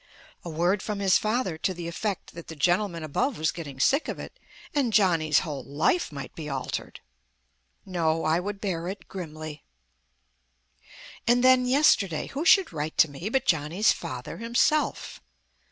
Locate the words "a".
0.43-0.49